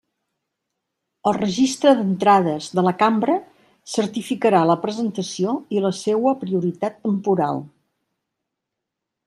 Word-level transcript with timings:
El 1.31 1.35
Registre 1.35 1.91
d'entrades 1.99 2.69
de 2.79 2.83
la 2.87 2.93
cambra 3.03 3.35
certificarà 3.97 4.63
la 4.71 4.79
presentació 4.87 5.53
i 5.77 5.85
la 5.85 5.95
seua 6.01 6.37
prioritat 6.47 6.99
temporal. 7.07 7.63